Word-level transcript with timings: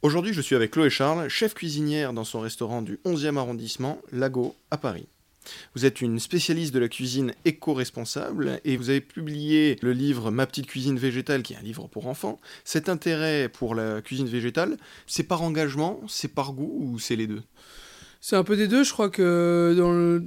Aujourd'hui, 0.00 0.32
je 0.32 0.40
suis 0.40 0.54
avec 0.54 0.70
Chloé 0.70 0.90
Charles, 0.90 1.28
chef 1.28 1.54
cuisinière 1.54 2.12
dans 2.12 2.22
son 2.22 2.38
restaurant 2.38 2.82
du 2.82 3.00
11e 3.04 3.36
arrondissement, 3.36 4.00
Lago, 4.12 4.54
à 4.70 4.76
Paris. 4.76 5.08
Vous 5.74 5.86
êtes 5.86 6.00
une 6.00 6.20
spécialiste 6.20 6.72
de 6.72 6.78
la 6.78 6.86
cuisine 6.86 7.32
éco-responsable 7.44 8.60
et 8.64 8.76
vous 8.76 8.90
avez 8.90 9.00
publié 9.00 9.76
le 9.82 9.90
livre 9.92 10.30
Ma 10.30 10.46
petite 10.46 10.68
cuisine 10.68 11.00
végétale, 11.00 11.42
qui 11.42 11.54
est 11.54 11.56
un 11.56 11.62
livre 11.62 11.88
pour 11.88 12.06
enfants. 12.06 12.38
Cet 12.64 12.88
intérêt 12.88 13.48
pour 13.48 13.74
la 13.74 14.00
cuisine 14.00 14.28
végétale, 14.28 14.76
c'est 15.08 15.24
par 15.24 15.42
engagement, 15.42 16.00
c'est 16.06 16.32
par 16.32 16.52
goût 16.52 16.78
ou 16.78 17.00
c'est 17.00 17.16
les 17.16 17.26
deux? 17.26 17.42
C'est 18.20 18.36
un 18.36 18.44
peu 18.44 18.56
des 18.56 18.68
deux. 18.68 18.84
Je 18.84 18.92
crois 18.92 19.10
que 19.10 19.76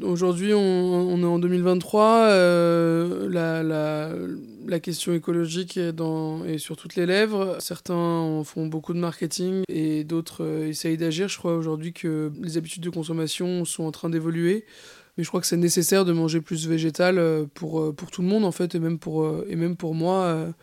aujourd'hui, 0.04 0.54
on, 0.54 1.18
est 1.22 1.26
en 1.26 1.40
2023. 1.40 2.04
Euh, 2.04 3.30
la, 3.30 3.64
la, 3.64 4.12
la, 4.68 4.80
question 4.80 5.14
écologique 5.14 5.78
est, 5.78 6.58
sur 6.58 6.76
toutes 6.78 6.96
les 6.96 7.06
lèvres. 7.06 7.58
Certains 7.60 8.42
font 8.44 8.68
beaucoup 8.68 8.94
de 8.94 9.00
marketing 9.00 9.64
et 9.70 10.04
d'autres 10.04 10.44
euh, 10.44 10.68
essayent 10.68 10.98
d'agir. 10.98 11.28
Je 11.28 11.38
crois 11.38 11.56
aujourd'hui 11.56 11.94
que 11.94 12.32
les 12.42 12.58
habitudes 12.58 12.84
de 12.84 12.90
consommation 12.90 13.66
sont 13.66 13.84
en 13.84 13.92
train 13.92 14.10
d'évoluer. 14.10 14.66
Mais 15.18 15.24
je 15.24 15.30
crois 15.30 15.42
que 15.42 15.48
c'est 15.48 15.58
nécessaire 15.58 16.06
de 16.06 16.14
manger 16.14 16.42
plus 16.42 16.68
végétal 16.68 17.18
euh, 17.18 17.46
pour, 17.54 17.94
pour 17.96 18.12
tout 18.12 18.22
le 18.22 18.28
monde, 18.28 18.46
en 18.46 18.52
fait, 18.52 18.76
et 18.76 18.80
même 18.80 19.00
pour, 19.00 19.44
et 19.48 19.56
même 19.56 19.76
pour 19.76 19.94
moi 19.94 20.54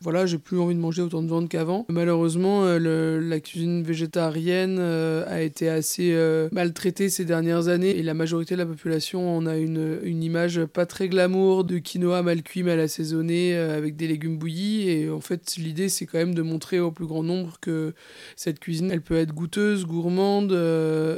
voilà, 0.00 0.26
j'ai 0.26 0.38
plus 0.38 0.60
envie 0.60 0.76
de 0.76 0.80
manger 0.80 1.02
autant 1.02 1.22
de 1.22 1.26
viande 1.26 1.48
qu'avant. 1.48 1.84
Malheureusement, 1.88 2.62
euh, 2.62 3.20
la 3.20 3.40
cuisine 3.40 3.82
végétarienne 3.82 4.76
euh, 4.78 5.24
a 5.26 5.42
été 5.42 5.68
assez 5.68 6.12
euh, 6.12 6.48
maltraitée 6.52 7.08
ces 7.08 7.24
dernières 7.24 7.66
années 7.66 7.90
et 7.90 8.04
la 8.04 8.14
majorité 8.14 8.54
de 8.54 8.60
la 8.60 8.66
population 8.66 9.36
en 9.36 9.44
a 9.44 9.56
une, 9.56 9.98
une 10.04 10.22
image 10.22 10.64
pas 10.66 10.86
très 10.86 11.08
glamour 11.08 11.64
de 11.64 11.78
quinoa 11.78 12.22
mal 12.22 12.44
cuit, 12.44 12.62
mal 12.62 12.78
assaisonné 12.78 13.56
avec 13.56 13.96
des 13.96 14.06
légumes 14.06 14.38
bouillis. 14.38 14.88
Et 14.88 15.10
en 15.10 15.20
fait, 15.20 15.56
l'idée, 15.56 15.88
c'est 15.88 16.06
quand 16.06 16.18
même 16.18 16.34
de 16.34 16.42
montrer 16.42 16.78
au 16.78 16.92
plus 16.92 17.06
grand 17.06 17.24
nombre 17.24 17.58
que 17.60 17.92
cette 18.36 18.60
cuisine, 18.60 18.92
elle 18.92 19.02
peut 19.02 19.16
être 19.16 19.34
goûteuse, 19.34 19.84
gourmande, 19.84 20.56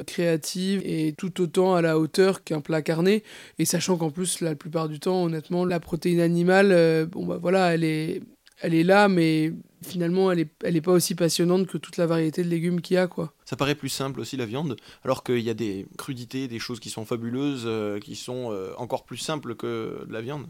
créative 0.06 0.80
et 0.84 1.12
tout 1.18 1.42
autant 1.42 1.74
à 1.74 1.82
la 1.82 1.98
hauteur 1.98 2.44
qu'un 2.44 2.62
plat 2.62 2.80
carné. 2.80 3.24
Et 3.58 3.66
sachant 3.66 3.98
qu'en 3.98 4.10
plus, 4.10 4.40
la 4.40 4.54
plupart 4.54 4.88
du 4.88 5.00
temps, 5.00 5.22
honnêtement, 5.24 5.66
la 5.66 5.80
protéine 5.80 6.20
animale, 6.20 7.06
bon 7.10 7.26
bah 7.26 7.38
voilà, 7.40 7.74
elle 7.74 7.84
est 7.84 8.22
elle 8.60 8.74
est 8.74 8.84
là, 8.84 9.08
mais 9.08 9.52
finalement, 9.82 10.30
elle 10.30 10.38
n'est 10.38 10.48
elle 10.64 10.76
est 10.76 10.80
pas 10.80 10.92
aussi 10.92 11.14
passionnante 11.14 11.66
que 11.66 11.78
toute 11.78 11.96
la 11.96 12.06
variété 12.06 12.42
de 12.42 12.48
légumes 12.48 12.80
qu'il 12.80 12.94
y 12.94 12.98
a, 12.98 13.06
quoi. 13.06 13.32
Ça 13.44 13.56
paraît 13.56 13.74
plus 13.74 13.88
simple 13.88 14.20
aussi, 14.20 14.36
la 14.36 14.46
viande, 14.46 14.76
alors 15.04 15.24
qu'il 15.24 15.40
y 15.40 15.50
a 15.50 15.54
des 15.54 15.86
crudités, 15.96 16.48
des 16.48 16.58
choses 16.58 16.80
qui 16.80 16.90
sont 16.90 17.04
fabuleuses, 17.04 17.64
euh, 17.66 17.98
qui 17.98 18.16
sont 18.16 18.52
euh, 18.52 18.72
encore 18.76 19.04
plus 19.04 19.16
simples 19.16 19.54
que 19.54 20.04
de 20.06 20.12
la 20.12 20.20
viande. 20.20 20.46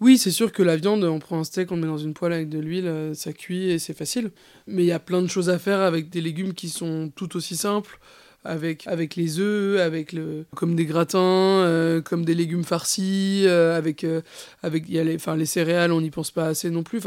Oui, 0.00 0.16
c'est 0.16 0.30
sûr 0.30 0.52
que 0.52 0.62
la 0.62 0.76
viande, 0.76 1.02
on 1.04 1.18
prend 1.18 1.40
un 1.40 1.44
steak, 1.44 1.72
on 1.72 1.74
le 1.74 1.82
met 1.82 1.86
dans 1.88 1.98
une 1.98 2.14
poêle 2.14 2.32
avec 2.32 2.48
de 2.48 2.60
l'huile, 2.60 2.86
euh, 2.86 3.14
ça 3.14 3.32
cuit 3.32 3.70
et 3.70 3.78
c'est 3.78 3.96
facile. 3.96 4.30
Mais 4.66 4.84
il 4.84 4.86
y 4.86 4.92
a 4.92 5.00
plein 5.00 5.22
de 5.22 5.26
choses 5.26 5.50
à 5.50 5.58
faire 5.58 5.80
avec 5.80 6.08
des 6.08 6.20
légumes 6.20 6.54
qui 6.54 6.68
sont 6.68 7.10
tout 7.14 7.36
aussi 7.36 7.56
simples 7.56 7.98
avec, 8.44 8.86
avec 8.86 9.16
les 9.16 9.40
œufs, 9.40 9.80
avec 9.80 10.12
le, 10.12 10.46
comme 10.54 10.74
des 10.74 10.86
gratins, 10.86 11.18
euh, 11.20 12.00
comme 12.00 12.24
des 12.24 12.34
légumes 12.34 12.64
farcis, 12.64 13.44
euh, 13.46 13.76
avec, 13.76 14.04
euh, 14.04 14.22
y 14.64 14.98
a 14.98 15.04
les, 15.04 15.16
enfin, 15.16 15.36
les 15.36 15.46
céréales, 15.46 15.92
on 15.92 16.00
n'y 16.00 16.10
pense 16.10 16.30
pas 16.30 16.46
assez 16.46 16.70
non 16.70 16.82
plus. 16.82 17.00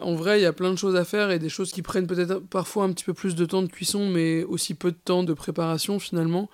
En 0.00 0.14
vrai, 0.14 0.40
il 0.40 0.42
y 0.42 0.46
a 0.46 0.52
plein 0.52 0.70
de 0.70 0.78
choses 0.78 0.96
à 0.96 1.04
faire 1.04 1.30
et 1.30 1.38
des 1.38 1.48
choses 1.48 1.72
qui 1.72 1.82
prennent 1.82 2.06
peut-être 2.06 2.38
parfois 2.38 2.84
un 2.84 2.92
petit 2.92 3.04
peu 3.04 3.14
plus 3.14 3.34
de 3.34 3.44
temps 3.44 3.62
de 3.62 3.68
cuisson, 3.68 4.08
mais 4.08 4.44
aussi 4.44 4.74
peu 4.74 4.90
de 4.90 4.98
temps 5.04 5.22
de 5.22 5.34
préparation 5.34 5.98
finalement. 5.98 6.48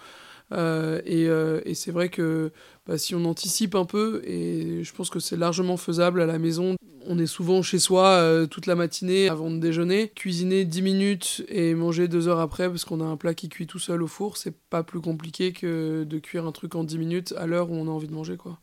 et, 0.52 1.24
et 1.64 1.74
c'est 1.74 1.92
vrai 1.92 2.08
que 2.08 2.50
bah, 2.86 2.98
si 2.98 3.14
on 3.14 3.24
anticipe 3.24 3.74
un 3.74 3.84
peu, 3.84 4.22
et 4.24 4.82
je 4.82 4.92
pense 4.92 5.08
que 5.10 5.20
c'est 5.20 5.36
largement 5.36 5.76
faisable 5.76 6.20
à 6.20 6.26
la 6.26 6.38
maison, 6.38 6.76
on 7.06 7.18
est 7.18 7.26
souvent 7.26 7.62
chez 7.62 7.78
soi 7.78 8.08
euh, 8.08 8.46
toute 8.46 8.66
la 8.66 8.74
matinée 8.74 9.28
avant 9.28 9.50
de 9.50 9.58
déjeuner. 9.58 10.10
Cuisiner 10.14 10.64
10 10.64 10.82
minutes 10.82 11.44
et 11.48 11.74
manger 11.74 12.08
2 12.08 12.28
heures 12.28 12.40
après 12.40 12.68
parce 12.68 12.84
qu'on 12.84 13.00
a 13.00 13.04
un 13.04 13.16
plat 13.16 13.34
qui 13.34 13.48
cuit 13.48 13.66
tout 13.66 13.78
seul 13.78 14.02
au 14.02 14.06
four, 14.06 14.36
c'est 14.36 14.56
pas 14.70 14.82
plus 14.82 15.00
compliqué 15.00 15.52
que 15.52 16.04
de 16.04 16.18
cuire 16.18 16.46
un 16.46 16.52
truc 16.52 16.74
en 16.74 16.84
10 16.84 16.98
minutes 16.98 17.34
à 17.36 17.46
l'heure 17.46 17.70
où 17.70 17.74
on 17.74 17.88
a 17.88 17.90
envie 17.90 18.08
de 18.08 18.14
manger 18.14 18.36
quoi. 18.36 18.58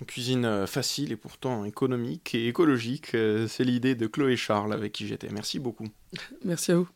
Une 0.00 0.06
cuisine 0.06 0.44
euh, 0.44 0.66
facile 0.66 1.10
et 1.10 1.16
pourtant 1.16 1.64
économique 1.64 2.34
et 2.34 2.46
écologique, 2.46 3.14
euh, 3.14 3.48
c'est 3.48 3.64
l'idée 3.64 3.94
de 3.94 4.06
Chloé 4.06 4.36
Charles 4.36 4.72
avec 4.72 4.92
qui 4.92 5.06
j'étais. 5.06 5.28
Merci 5.30 5.58
beaucoup. 5.58 5.88
Merci 6.44 6.72
à 6.72 6.76
vous. 6.76 6.88